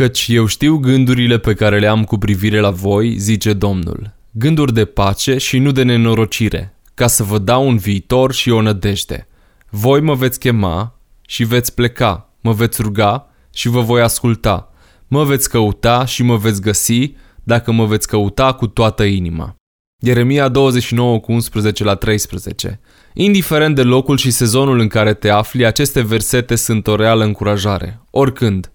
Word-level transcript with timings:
Căci 0.00 0.26
eu 0.28 0.46
știu 0.46 0.76
gândurile 0.76 1.38
pe 1.38 1.54
care 1.54 1.78
le 1.78 1.86
am 1.86 2.04
cu 2.04 2.18
privire 2.18 2.60
la 2.60 2.70
voi, 2.70 3.18
zice 3.18 3.52
Domnul, 3.52 4.14
gânduri 4.30 4.72
de 4.72 4.84
pace 4.84 5.38
și 5.38 5.58
nu 5.58 5.70
de 5.70 5.82
nenorocire, 5.82 6.76
ca 6.94 7.06
să 7.06 7.22
vă 7.22 7.38
dau 7.38 7.68
un 7.68 7.76
viitor 7.76 8.32
și 8.32 8.50
o 8.50 8.60
nădejde. 8.60 9.28
Voi 9.70 10.00
mă 10.00 10.14
veți 10.14 10.38
chema 10.38 10.98
și 11.26 11.44
veți 11.44 11.74
pleca, 11.74 12.34
mă 12.40 12.52
veți 12.52 12.82
ruga 12.82 13.28
și 13.54 13.68
vă 13.68 13.80
voi 13.80 14.00
asculta, 14.00 14.72
mă 15.08 15.24
veți 15.24 15.50
căuta 15.50 16.04
și 16.04 16.22
mă 16.22 16.36
veți 16.36 16.60
găsi 16.60 17.14
dacă 17.42 17.72
mă 17.72 17.86
veți 17.86 18.08
căuta 18.08 18.52
cu 18.52 18.66
toată 18.66 19.02
inima. 19.02 19.54
Ieremia 20.02 20.48
29 20.48 21.20
cu 21.20 21.32
11 21.32 21.84
la 21.84 21.94
13 21.94 22.80
Indiferent 23.14 23.74
de 23.74 23.82
locul 23.82 24.16
și 24.16 24.30
sezonul 24.30 24.78
în 24.78 24.88
care 24.88 25.14
te 25.14 25.28
afli, 25.28 25.66
aceste 25.66 26.00
versete 26.02 26.54
sunt 26.54 26.86
o 26.86 26.96
reală 26.96 27.24
încurajare, 27.24 28.00
oricând. 28.10 28.70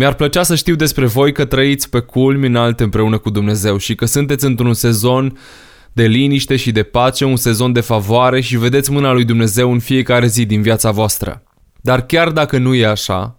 Mi-ar 0.00 0.14
plăcea 0.14 0.42
să 0.42 0.54
știu 0.54 0.74
despre 0.74 1.06
voi 1.06 1.32
că 1.32 1.44
trăiți 1.44 1.90
pe 1.90 1.98
culmi 1.98 2.46
înalte 2.46 2.82
împreună 2.82 3.18
cu 3.18 3.30
Dumnezeu 3.30 3.76
și 3.76 3.94
că 3.94 4.04
sunteți 4.04 4.44
într-un 4.44 4.74
sezon 4.74 5.38
de 5.92 6.06
liniște 6.06 6.56
și 6.56 6.72
de 6.72 6.82
pace, 6.82 7.24
un 7.24 7.36
sezon 7.36 7.72
de 7.72 7.80
favoare 7.80 8.40
și 8.40 8.56
vedeți 8.56 8.90
mâna 8.90 9.12
lui 9.12 9.24
Dumnezeu 9.24 9.72
în 9.72 9.78
fiecare 9.78 10.26
zi 10.26 10.46
din 10.46 10.62
viața 10.62 10.90
voastră. 10.90 11.42
Dar 11.80 12.06
chiar 12.06 12.30
dacă 12.30 12.58
nu 12.58 12.74
e 12.74 12.86
așa, 12.86 13.38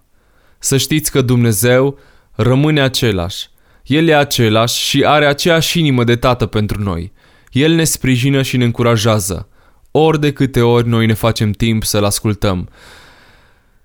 să 0.59 0.77
știți 0.77 1.11
că 1.11 1.21
Dumnezeu 1.21 1.99
rămâne 2.31 2.81
același. 2.81 3.47
El 3.83 4.07
e 4.07 4.15
același 4.15 4.83
și 4.83 5.03
are 5.05 5.25
aceeași 5.25 5.79
inimă 5.79 6.03
de 6.03 6.15
tată 6.15 6.45
pentru 6.45 6.81
noi. 6.81 7.11
El 7.51 7.71
ne 7.71 7.83
sprijină 7.83 8.41
și 8.41 8.57
ne 8.57 8.63
încurajează, 8.63 9.47
ori 9.91 10.19
de 10.19 10.31
câte 10.33 10.61
ori 10.61 10.87
noi 10.87 11.05
ne 11.05 11.13
facem 11.13 11.51
timp 11.51 11.83
să-L 11.83 12.03
ascultăm. 12.03 12.69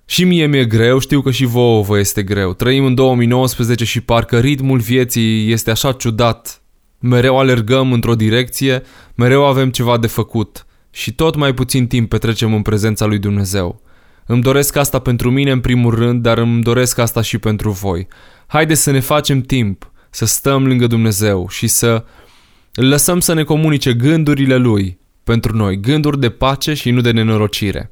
Și 0.09 0.23
mie 0.23 0.45
mi-e 0.45 0.65
greu, 0.65 0.99
știu 0.99 1.21
că 1.21 1.31
și 1.31 1.45
vouă 1.45 1.83
vă 1.83 1.99
este 1.99 2.23
greu. 2.23 2.53
Trăim 2.53 2.85
în 2.85 2.95
2019 2.95 3.85
și 3.85 4.01
parcă 4.01 4.39
ritmul 4.39 4.79
vieții 4.79 5.51
este 5.51 5.71
așa 5.71 5.91
ciudat. 5.91 6.61
Mereu 6.99 7.39
alergăm 7.39 7.93
într-o 7.93 8.15
direcție, 8.15 8.83
mereu 9.15 9.45
avem 9.45 9.69
ceva 9.69 9.97
de 9.97 10.07
făcut 10.07 10.65
și 10.91 11.13
tot 11.13 11.35
mai 11.35 11.53
puțin 11.53 11.87
timp 11.87 12.09
petrecem 12.09 12.53
în 12.53 12.61
prezența 12.61 13.05
lui 13.05 13.19
Dumnezeu. 13.19 13.81
Îmi 14.25 14.41
doresc 14.41 14.75
asta 14.75 14.99
pentru 14.99 15.31
mine 15.31 15.51
în 15.51 15.59
primul 15.59 15.95
rând, 15.95 16.21
dar 16.21 16.37
îmi 16.37 16.63
doresc 16.63 16.97
asta 16.97 17.21
și 17.21 17.37
pentru 17.37 17.71
voi. 17.71 18.07
Haideți 18.47 18.81
să 18.81 18.91
ne 18.91 18.99
facem 18.99 19.41
timp, 19.41 19.91
să 20.09 20.25
stăm 20.25 20.67
lângă 20.67 20.87
Dumnezeu 20.87 21.47
și 21.49 21.67
să 21.67 22.05
îl 22.73 22.87
lăsăm 22.87 23.19
să 23.19 23.33
ne 23.33 23.43
comunice 23.43 23.93
gândurile 23.93 24.55
Lui 24.55 24.99
pentru 25.23 25.55
noi, 25.55 25.79
gânduri 25.79 26.19
de 26.19 26.29
pace 26.29 26.73
și 26.73 26.91
nu 26.91 27.01
de 27.01 27.11
nenorocire. 27.11 27.91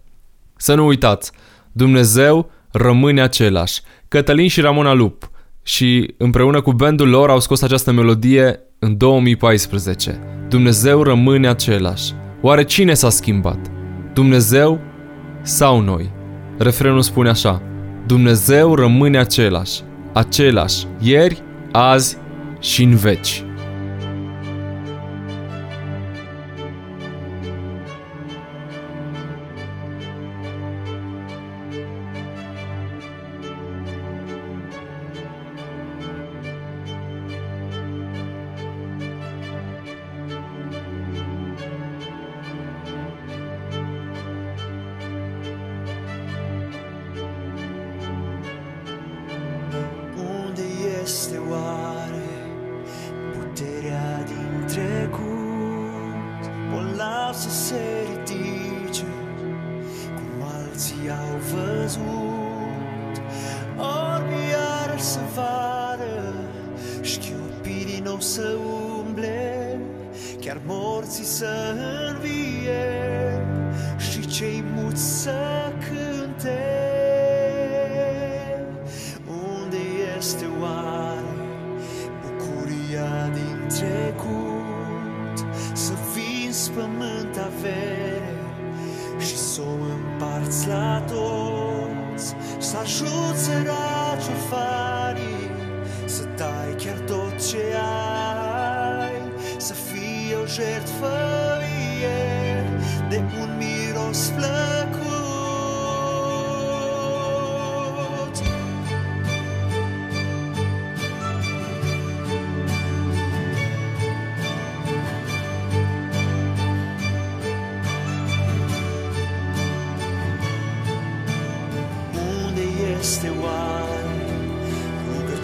Să 0.58 0.76
nu 0.76 0.86
uitați, 0.86 1.32
Dumnezeu 1.78 2.52
rămâne 2.72 3.22
același. 3.22 3.82
Cătălin 4.08 4.48
și 4.48 4.62
Ramona 4.62 4.94
Lup 4.94 5.30
și 5.64 6.14
împreună 6.18 6.62
cu 6.62 6.72
bandul 6.74 7.10
lor 7.10 7.30
au 7.30 7.40
scos 7.40 7.62
această 7.62 7.92
melodie 7.92 8.60
în 8.80 8.98
2014. 8.98 10.20
Dumnezeu 10.50 11.04
rămâne 11.04 11.48
același. 11.48 12.14
Oare 12.42 12.64
cine 12.64 12.94
s-a 12.94 13.10
schimbat? 13.10 13.72
Dumnezeu 14.14 14.80
sau 15.42 15.80
noi? 15.80 16.12
Refrenul 16.58 17.02
spune 17.02 17.30
așa. 17.30 17.62
Dumnezeu 18.06 18.76
rămâne 18.76 19.18
același. 19.18 19.82
Același. 20.14 20.86
Ieri, 21.00 21.42
azi 21.72 22.18
și 22.60 22.84
în 22.84 22.96
veci. 22.96 23.45
trecut 54.76 56.44
O 56.78 56.80
las 56.98 57.42
să 57.42 57.50
se 57.50 57.82
ridice 58.10 59.06
Cum 60.16 60.48
alții 60.58 61.10
au 61.10 61.38
văzut. 61.52 63.16
Orbi 63.78 64.34
iar 64.52 65.00
să 65.00 65.20
vară 65.36 66.34
Șchiopii 67.02 67.86
din 67.86 68.04
nou 68.04 68.20
să 68.20 68.56
umble 68.98 69.80
Chiar 70.40 70.62
morții 70.66 71.24
să 71.24 71.76
învie. 72.10 73.44
Și 73.98 74.28
cei 74.28 74.64
muți 74.76 75.22
să 75.22 75.55
împarți 89.70 90.68
la 90.68 91.04
toți. 91.08 92.36
Să 92.58 92.78
ajut 92.78 93.36
săraci 93.36 94.28
orfanii 94.36 95.50
Să 96.06 96.24
dai 96.38 96.76
chiar 96.78 97.00
tot 97.00 97.50
ce 97.50 97.64
ai 99.02 99.22
Să 99.58 99.74
fii 99.74 100.36
o 100.42 100.46
jertfă 100.46 101.16
ieri 102.02 102.70
De 103.10 103.22
un 103.40 103.58
miros 103.58 104.30
flăcut 104.30 104.95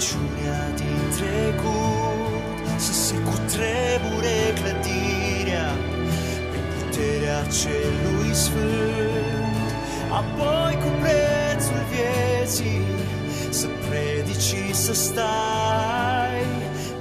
Slăbiciunea 0.01 0.69
din 0.75 0.99
trecut 1.17 2.65
Să 2.77 2.93
se 2.93 3.13
cutremure 3.13 4.39
clădirea 4.59 5.69
Prin 6.49 6.65
puterea 6.77 7.41
celui 7.61 8.33
sfânt. 8.33 9.69
Apoi 10.09 10.73
cu 10.83 10.89
prețul 11.01 11.81
vieții 11.93 12.81
Să 13.49 13.67
predici 13.89 14.73
să 14.73 14.93
stai 14.93 16.45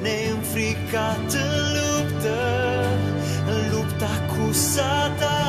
Neînfricat 0.03 1.32
în 1.32 1.53
luptă 1.77 2.41
În 3.47 3.61
lupta 3.77 4.11
cu 4.28 4.53
satan. 4.53 5.41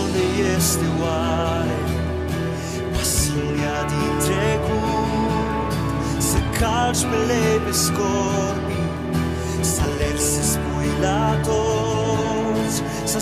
Unde 0.00 0.24
este 0.56 0.84
oare 1.02 1.29
Kacz 6.60 7.04
mylejby 7.04 7.70
e 7.70 7.74
skor 7.74 8.54
Sa 9.62 9.86
lersis 9.98 10.56
e 10.56 10.60
puilatos 10.60 11.94
Sa 13.08 13.20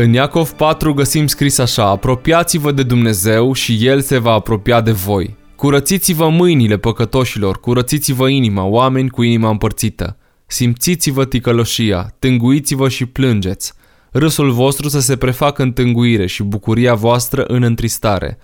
În 0.00 0.12
Iacov 0.12 0.50
4 0.50 0.94
găsim 0.94 1.26
scris 1.26 1.58
așa, 1.58 1.84
apropiați-vă 1.84 2.72
de 2.72 2.82
Dumnezeu 2.82 3.52
și 3.52 3.86
El 3.86 4.00
se 4.00 4.18
va 4.18 4.32
apropia 4.32 4.80
de 4.80 4.92
voi. 4.92 5.36
Curățiți-vă 5.56 6.28
mâinile 6.28 6.76
păcătoșilor, 6.76 7.60
curățiți-vă 7.60 8.28
inima, 8.28 8.64
oameni 8.64 9.10
cu 9.10 9.22
inima 9.22 9.50
împărțită. 9.50 10.16
Simțiți-vă 10.46 11.24
ticăloșia, 11.24 12.14
tânguiți-vă 12.18 12.88
și 12.88 13.06
plângeți. 13.06 13.72
Râsul 14.10 14.50
vostru 14.50 14.88
să 14.88 15.00
se 15.00 15.16
prefacă 15.16 15.62
în 15.62 15.72
tânguire 15.72 16.26
și 16.26 16.42
bucuria 16.42 16.94
voastră 16.94 17.42
în 17.42 17.62
întristare. 17.62 18.38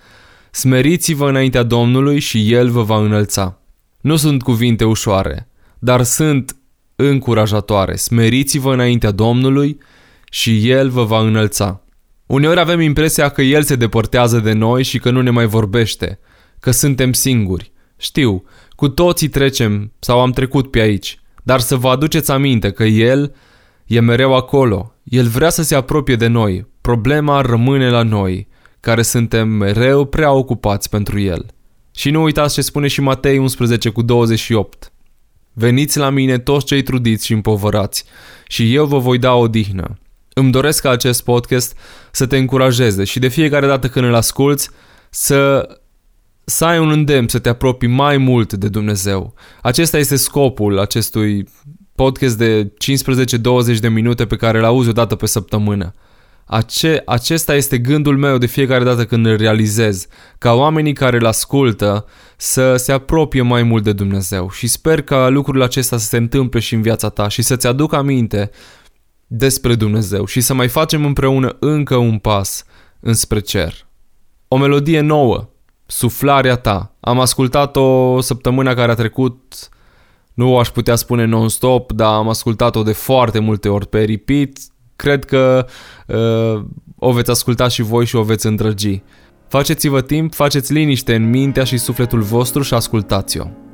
Smeriți-vă 0.51 1.29
înaintea 1.29 1.63
Domnului 1.63 2.19
și 2.19 2.53
El 2.53 2.69
vă 2.69 2.83
va 2.83 2.97
înălța. 2.97 3.59
Nu 4.01 4.15
sunt 4.15 4.43
cuvinte 4.43 4.83
ușoare, 4.83 5.47
dar 5.79 6.03
sunt 6.03 6.55
încurajatoare. 6.95 7.95
Smeriți-vă 7.95 8.73
înaintea 8.73 9.11
Domnului 9.11 9.77
și 10.35 10.69
El 10.69 10.89
vă 10.89 11.03
va 11.03 11.19
înălța. 11.19 11.81
Uneori 12.25 12.59
avem 12.59 12.79
impresia 12.79 13.29
că 13.29 13.41
El 13.41 13.63
se 13.63 13.75
depărtează 13.75 14.39
de 14.39 14.51
noi 14.51 14.83
și 14.83 14.99
că 14.99 15.11
nu 15.11 15.21
ne 15.21 15.29
mai 15.29 15.45
vorbește, 15.45 16.19
că 16.59 16.71
suntem 16.71 17.13
singuri. 17.13 17.71
Știu, 17.97 18.43
cu 18.69 18.89
toții 18.89 19.27
trecem 19.27 19.91
sau 19.99 20.21
am 20.21 20.31
trecut 20.31 20.71
pe 20.71 20.79
aici, 20.79 21.19
dar 21.43 21.59
să 21.59 21.75
vă 21.75 21.89
aduceți 21.89 22.31
aminte 22.31 22.71
că 22.71 22.83
El 22.83 23.35
e 23.85 23.99
mereu 23.99 24.35
acolo. 24.35 24.93
El 25.03 25.27
vrea 25.27 25.49
să 25.49 25.63
se 25.63 25.75
apropie 25.75 26.15
de 26.15 26.27
noi. 26.27 26.67
Problema 26.81 27.41
rămâne 27.41 27.89
la 27.89 28.03
noi, 28.03 28.47
care 28.79 29.01
suntem 29.01 29.47
mereu 29.47 30.05
prea 30.05 30.31
ocupați 30.31 30.89
pentru 30.89 31.19
El. 31.19 31.45
Și 31.91 32.09
nu 32.09 32.23
uitați 32.23 32.53
ce 32.53 32.61
spune 32.61 32.87
și 32.87 33.01
Matei 33.01 33.37
11 33.37 33.89
cu 33.89 34.01
28. 34.01 34.91
Veniți 35.53 35.97
la 35.97 36.09
mine 36.09 36.37
toți 36.39 36.65
cei 36.65 36.81
trudiți 36.81 37.25
și 37.25 37.33
împovărați 37.33 38.03
și 38.47 38.75
eu 38.75 38.85
vă 38.85 38.97
voi 38.97 39.17
da 39.17 39.33
o 39.33 39.47
dihnă. 39.47 39.97
Îmi 40.37 40.51
doresc 40.51 40.81
ca 40.81 40.89
acest 40.89 41.23
podcast 41.23 41.77
să 42.11 42.25
te 42.25 42.37
încurajeze 42.37 43.03
și 43.03 43.19
de 43.19 43.27
fiecare 43.27 43.67
dată 43.67 43.87
când 43.87 44.05
îl 44.05 44.15
asculți 44.15 44.69
să, 45.09 45.69
să 46.43 46.65
ai 46.65 46.79
un 46.79 46.89
îndemn 46.89 47.27
să 47.27 47.39
te 47.39 47.49
apropii 47.49 47.87
mai 47.87 48.17
mult 48.17 48.53
de 48.53 48.67
Dumnezeu. 48.67 49.33
Acesta 49.61 49.97
este 49.97 50.15
scopul 50.15 50.79
acestui 50.79 51.47
podcast 51.95 52.37
de 52.37 52.73
15-20 53.75 53.79
de 53.79 53.87
minute 53.87 54.25
pe 54.25 54.35
care 54.35 54.57
îl 54.57 54.63
auzi 54.63 54.89
o 54.89 54.91
dată 54.91 55.15
pe 55.15 55.25
săptămână. 55.25 55.93
Ace- 56.45 57.01
acesta 57.05 57.55
este 57.55 57.77
gândul 57.77 58.17
meu 58.17 58.37
de 58.37 58.45
fiecare 58.45 58.83
dată 58.83 59.05
când 59.05 59.25
îl 59.25 59.37
realizez, 59.37 60.07
ca 60.37 60.53
oamenii 60.53 60.93
care 60.93 61.17
îl 61.17 61.25
ascultă 61.25 62.05
să 62.37 62.75
se 62.75 62.91
apropie 62.91 63.41
mai 63.41 63.63
mult 63.63 63.83
de 63.83 63.93
Dumnezeu 63.93 64.49
și 64.51 64.67
sper 64.67 65.01
ca 65.01 65.27
lucrul 65.29 65.61
acesta 65.61 65.97
să 65.97 66.07
se 66.07 66.17
întâmple 66.17 66.59
și 66.59 66.73
în 66.73 66.81
viața 66.81 67.09
ta 67.09 67.27
și 67.27 67.41
să-ți 67.41 67.67
aduc 67.67 67.93
aminte 67.93 68.51
despre 69.27 69.75
Dumnezeu 69.75 70.25
și 70.25 70.41
să 70.41 70.53
mai 70.53 70.67
facem 70.67 71.05
împreună 71.05 71.55
încă 71.59 71.95
un 71.95 72.17
pas 72.17 72.65
înspre 72.99 73.39
cer. 73.39 73.87
O 74.47 74.57
melodie 74.57 74.99
nouă, 74.99 75.49
Suflarea 75.85 76.55
ta. 76.55 76.95
Am 76.99 77.19
ascultat-o 77.19 78.21
săptămâna 78.21 78.73
care 78.73 78.91
a 78.91 78.95
trecut, 78.95 79.69
nu 80.33 80.57
aș 80.57 80.69
putea 80.69 80.95
spune 80.95 81.25
non-stop, 81.25 81.91
dar 81.91 82.13
am 82.13 82.29
ascultat-o 82.29 82.83
de 82.83 82.91
foarte 82.91 83.39
multe 83.39 83.69
ori 83.69 83.87
pe 83.87 84.03
repeat. 84.03 84.49
Cred 84.95 85.25
că 85.25 85.65
uh, 86.07 86.63
o 86.99 87.11
veți 87.11 87.29
asculta 87.29 87.67
și 87.67 87.81
voi 87.81 88.05
și 88.05 88.15
o 88.15 88.23
veți 88.23 88.45
îndrăgi. 88.45 89.01
Faceți-vă 89.47 90.01
timp, 90.01 90.33
faceți 90.33 90.73
liniște 90.73 91.15
în 91.15 91.29
mintea 91.29 91.63
și 91.63 91.77
sufletul 91.77 92.21
vostru 92.21 92.61
și 92.61 92.73
ascultați-o. 92.73 93.64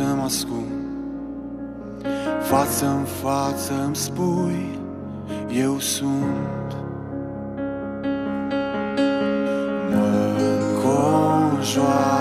Să 0.00 0.06
mă 0.16 0.22
ascund. 0.22 0.66
Față 2.42 2.86
în 2.86 3.04
față 3.04 3.82
îmi 3.84 3.96
spui 3.96 4.78
Eu 5.52 5.78
sunt. 5.78 6.76
Mă 9.90 10.38
înconjoară 10.58 12.19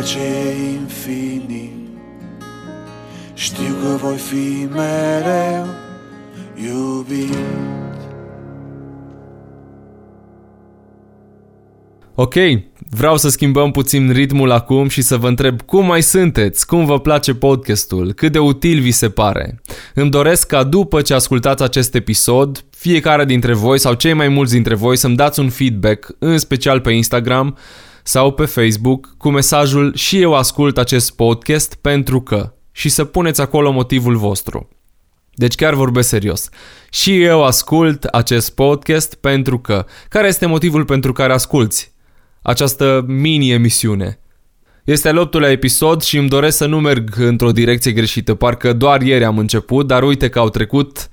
cu 0.00 0.06
cel 0.06 0.20
ce 0.20 0.26
e 0.26 0.72
infinit 0.72 1.70
Știu 3.34 3.74
că 3.82 3.96
voi 4.02 4.16
fi 4.16 4.68
mereu 4.72 5.66
iubit. 6.54 7.36
Ok, 12.14 12.34
vreau 12.90 13.16
să 13.16 13.28
schimbăm 13.28 13.70
puțin 13.70 14.12
ritmul 14.12 14.50
acum 14.50 14.88
și 14.88 15.02
să 15.02 15.16
vă 15.16 15.28
întreb 15.28 15.62
cum 15.62 15.86
mai 15.86 16.02
sunteți, 16.02 16.66
cum 16.66 16.84
vă 16.84 17.00
place 17.00 17.34
podcastul, 17.34 18.12
cât 18.12 18.32
de 18.32 18.38
util 18.38 18.80
vi 18.80 18.90
se 18.90 19.08
pare. 19.08 19.60
Îmi 19.94 20.10
doresc 20.10 20.46
ca 20.46 20.62
după 20.62 21.00
ce 21.00 21.14
ascultați 21.14 21.62
acest 21.62 21.94
episod, 21.94 22.64
fiecare 22.70 23.24
dintre 23.24 23.54
voi 23.54 23.78
sau 23.78 23.94
cei 23.94 24.12
mai 24.12 24.28
mulți 24.28 24.52
dintre 24.52 24.74
voi 24.74 24.96
să-mi 24.96 25.16
dați 25.16 25.40
un 25.40 25.48
feedback, 25.48 26.14
în 26.18 26.38
special 26.38 26.80
pe 26.80 26.92
Instagram 26.92 27.56
sau 28.02 28.32
pe 28.32 28.44
Facebook, 28.44 29.14
cu 29.18 29.30
mesajul 29.30 29.94
și 29.94 30.20
eu 30.20 30.34
ascult 30.34 30.78
acest 30.78 31.16
podcast 31.16 31.74
pentru 31.74 32.20
că 32.20 32.52
și 32.72 32.88
să 32.88 33.04
puneți 33.04 33.40
acolo 33.40 33.70
motivul 33.70 34.16
vostru. 34.16 34.68
Deci 35.34 35.54
chiar 35.54 35.74
vorbesc 35.74 36.08
serios. 36.08 36.48
Și 36.90 37.22
eu 37.22 37.44
ascult 37.44 38.04
acest 38.04 38.54
podcast 38.54 39.14
pentru 39.14 39.58
că. 39.58 39.86
Care 40.08 40.28
este 40.28 40.46
motivul 40.46 40.84
pentru 40.84 41.12
care 41.12 41.32
asculți 41.32 41.92
această 42.42 43.04
mini-emisiune? 43.06 44.20
Este 44.84 45.08
al 45.08 45.16
optulea 45.16 45.50
episod 45.50 46.02
și 46.02 46.16
îmi 46.16 46.28
doresc 46.28 46.56
să 46.56 46.66
nu 46.66 46.80
merg 46.80 47.18
într-o 47.18 47.52
direcție 47.52 47.92
greșită. 47.92 48.34
Parcă 48.34 48.72
doar 48.72 49.02
ieri 49.02 49.24
am 49.24 49.38
început, 49.38 49.86
dar 49.86 50.02
uite 50.02 50.28
că 50.28 50.38
au 50.38 50.48
trecut 50.48 51.08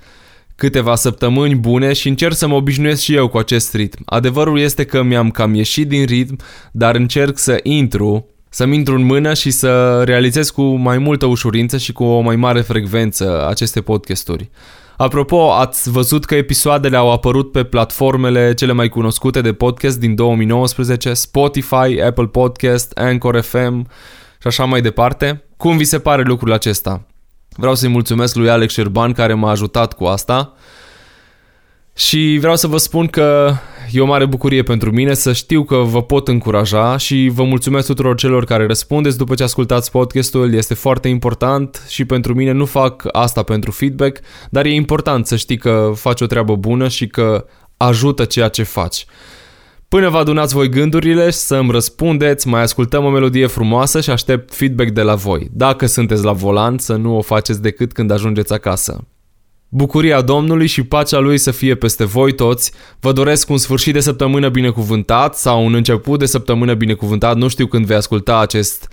câteva 0.58 0.96
săptămâni 0.96 1.56
bune 1.56 1.94
și 1.94 2.08
încerc 2.08 2.34
să 2.36 2.48
mă 2.48 2.56
obișnuiesc 2.56 3.02
și 3.02 3.16
eu 3.16 3.28
cu 3.28 3.38
acest 3.38 3.74
ritm. 3.74 4.02
Adevărul 4.06 4.60
este 4.60 4.86
că 4.86 5.04
mi-am 5.04 5.32
cam 5.32 5.54
ieșit 5.54 5.88
din 5.88 6.06
ritm, 6.06 6.38
dar 6.72 6.96
încerc 6.96 7.38
să 7.38 7.60
intru 7.64 8.26
să-mi 8.50 8.76
intru 8.76 8.96
în 8.96 9.04
mână 9.04 9.34
și 9.34 9.52
să 9.52 10.04
realizez 10.04 10.50
cu 10.50 10.64
mai 10.64 10.98
multă 10.98 11.26
ușurință 11.26 11.78
și 11.78 11.94
cu 11.94 12.04
o 12.04 12.20
mai 12.20 12.36
mare 12.36 12.62
frecvență 12.62 13.48
aceste 13.48 13.82
podcasturi. 13.82 14.50
Apropo, 14.98 15.52
ați 15.52 15.90
văzut 15.90 16.26
că 16.26 16.36
episoadele 16.36 16.98
au 16.98 17.12
apărut 17.12 17.52
pe 17.52 17.64
platformele 17.64 18.54
cele 18.54 18.72
mai 18.72 18.90
cunoscute 18.90 19.42
de 19.42 19.54
podcast 19.54 20.00
din 20.00 20.16
2019, 20.16 21.14
Spotify, 21.14 22.02
Apple 22.06 22.26
Podcast, 22.26 22.92
Anchor 22.92 23.42
FM 23.42 23.88
și 24.42 24.48
așa 24.48 24.66
mai 24.66 24.82
departe. 24.82 25.44
Cum 25.58 25.78
vi 25.78 25.84
se 25.84 26.00
pare 26.00 26.22
lucrul 26.22 26.54
acesta? 26.54 27.06
Vreau 27.58 27.76
să-i 27.76 27.90
mulțumesc 27.90 28.36
lui 28.36 28.50
Alex 28.50 28.74
Șerban 28.74 29.12
care 29.12 29.34
m-a 29.34 29.50
ajutat 29.50 29.94
cu 29.94 30.06
asta. 30.06 30.54
Și 31.96 32.38
vreau 32.40 32.56
să 32.56 32.68
vă 32.68 32.78
spun 32.78 33.08
că 33.08 33.54
e 33.92 34.00
o 34.00 34.06
mare 34.06 34.26
bucurie 34.26 34.64
pentru 34.64 34.92
mine 34.92 35.14
să 35.14 35.34
știu 35.34 35.64
că 35.64 35.76
vă 35.76 36.04
pot 36.04 36.28
încuraja 36.28 36.98
și 36.98 37.30
vă 37.34 37.44
mulțumesc 37.44 37.88
tuturor 37.88 38.16
celor 38.16 38.46
care 38.46 38.66
răspundeți 38.66 39.18
după 39.18 39.36
ce 39.36 39.44
ascultați 39.44 39.92
podcastul. 39.92 40.54
Este 40.54 40.74
foarte 40.74 41.08
important 41.08 41.86
și 41.88 42.06
pentru 42.06 42.34
mine 42.34 42.52
nu 42.52 42.66
fac 42.66 43.04
asta 43.12 43.44
pentru 43.44 43.72
feedback, 43.72 44.20
dar 44.50 44.66
e 44.66 44.74
important 44.74 45.28
să 45.28 45.36
știi 45.36 45.58
că 45.58 45.92
faci 45.96 46.22
o 46.22 46.26
treabă 46.26 46.56
bună 46.56 46.88
și 46.88 47.08
că 47.08 47.46
ajută 47.78 48.26
ceea 48.26 48.48
ce 48.48 48.64
faci. 48.64 49.06
Până 49.90 50.10
vă 50.10 50.18
adunați 50.18 50.54
voi 50.54 50.70
gândurile 50.70 51.30
să 51.32 51.56
îmi 51.56 51.72
răspundeți, 51.72 52.48
mai 52.48 52.62
ascultăm 52.62 53.06
o 53.06 53.10
melodie 53.10 53.48
frumoasă 53.48 54.02
și 54.02 54.10
aștept 54.10 54.54
feedback 54.54 54.90
de 54.90 55.02
la 55.02 55.16
voi. 55.16 55.50
Dacă 55.52 55.86
sunteți 55.86 56.24
la 56.24 56.32
volan, 56.32 56.78
să 56.78 56.96
nu 56.96 57.18
o 57.18 57.22
faceți 57.22 57.62
decât 57.62 57.92
când 57.92 58.12
ajungeți 58.12 58.54
acasă. 58.54 59.08
Bucuria 59.70 60.22
Domnului 60.22 60.68
și 60.68 60.84
pacea 60.84 61.20
Lui 61.20 61.38
să 61.38 61.52
fie 61.52 61.76
peste 61.76 62.04
voi 62.06 62.34
toți. 62.34 62.72
Vă 63.00 63.12
doresc 63.12 63.50
un 63.50 63.58
sfârșit 63.58 63.94
de 63.94 64.00
săptămână 64.00 64.50
binecuvântat 64.50 65.36
sau 65.36 65.66
un 65.66 65.74
început 65.74 66.20
de 66.20 66.26
săptămână 66.26 66.74
binecuvântat. 66.74 67.36
Nu 67.36 67.48
știu 67.48 67.68
când 67.68 67.86
vei 67.86 67.98
asculta 67.98 68.40
acest 68.40 68.92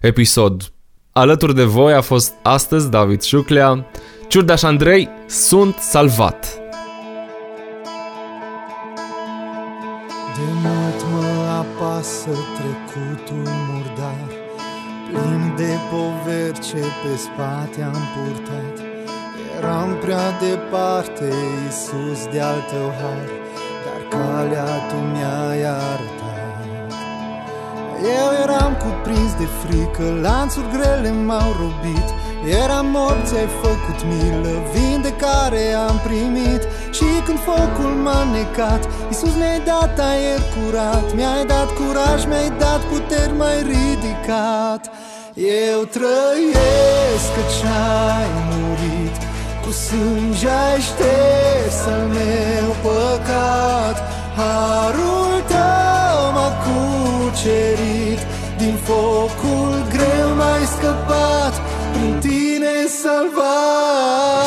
episod. 0.00 0.72
Alături 1.12 1.54
de 1.54 1.64
voi 1.64 1.92
a 1.92 2.00
fost 2.00 2.32
astăzi 2.42 2.90
David 2.90 3.22
Șuclea. 3.22 3.90
Ciurdaș 4.28 4.62
Andrei, 4.62 5.08
sunt 5.26 5.74
salvat! 5.74 6.61
Apasă 12.02 12.36
trecutul 12.58 13.48
murdar 13.68 14.28
Plin 15.08 15.54
de 15.56 15.72
poveri 15.90 16.58
ce 16.58 16.82
pe 17.00 17.16
spate 17.16 17.82
am 17.82 18.02
purtat 18.14 18.76
Eram 19.58 19.90
prea 20.00 20.28
departe, 20.40 21.28
Iisus, 21.64 22.20
de 22.32 22.40
al 22.40 22.60
tău 22.70 22.88
har, 23.00 23.28
Dar 23.84 24.00
calea 24.14 24.72
tu 24.88 24.96
mi-ai 25.12 25.62
arătat. 25.62 26.30
Eu 28.18 28.28
eram 28.44 28.72
cuprins 28.84 29.32
de 29.40 29.48
frică, 29.60 30.04
lanțuri 30.20 30.70
grele 30.74 31.10
m-au 31.26 31.50
robit, 31.60 32.08
Eram 32.44 32.86
mort, 32.86 33.26
ți-ai 33.26 33.48
făcut 33.62 33.98
milă, 34.10 34.54
vindecare 34.72 35.64
am 35.88 36.00
primit. 36.06 36.62
Și 36.96 37.08
când 37.24 37.38
focul 37.38 37.92
m-a 38.04 38.22
necat, 38.32 38.82
Iisus 39.08 39.34
mi-ai 39.40 39.60
dat 39.70 39.98
aer 40.10 40.40
curat 40.52 41.14
Mi-ai 41.14 41.44
dat 41.46 41.68
curaj, 41.78 42.20
mi-ai 42.26 42.52
dat 42.58 42.80
puteri, 42.90 43.36
mai 43.36 43.58
ridicat. 43.72 44.82
Eu 45.34 45.80
trăiesc 45.96 47.28
că 47.34 47.42
ce-ai 47.54 48.30
murit 48.50 49.16
cu 49.62 49.70
sânge 49.70 50.48
ai 50.48 50.80
șters 50.88 51.78
al 51.94 52.06
meu 52.16 52.68
păcat. 52.82 53.96
Harul 54.36 55.34
tău 55.52 56.18
m-a 56.34 56.50
cucerit 56.62 58.20
Din 58.58 58.76
focul 58.86 59.71
tine 63.02 63.12
salvat. 63.12 64.46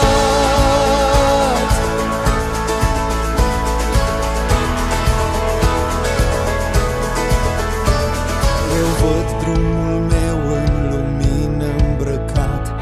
Eu 8.78 8.88
văd 9.02 9.28
drumul 9.42 10.00
meu 10.00 10.38
în 10.54 10.90
lumină 10.90 11.66
îmbrăcat. 11.88 12.74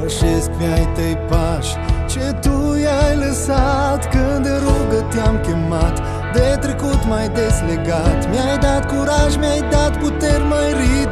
Pășesc 0.00 0.50
mi-ai 0.58 0.88
tăi 0.94 1.18
pași 1.28 1.76
ce 2.06 2.34
tu 2.40 2.74
i-ai 2.80 3.16
lăsat. 3.16 4.08
Când 4.10 4.42
de 4.42 4.54
rugă 4.64 5.06
te-am 5.10 5.40
chemat 5.40 6.00
De 6.32 6.56
trecut 6.60 7.04
mai 7.08 7.28
deslegat. 7.28 8.30
Mi-ai 8.30 8.58
dat 8.58 8.86
curaj, 8.92 9.36
mi-ai 9.36 9.60
dat 9.70 9.98
puteri, 9.98 10.44
mai 10.48 10.72
ridicat 10.72 11.07